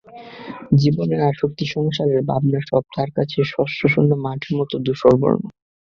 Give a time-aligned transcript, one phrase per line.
[0.81, 5.43] জীবনের আসক্তি, সংসারের ভাবনা সব তার কাছে শস্যশূন্য মাঠের মতো ধূসরবর্ণ।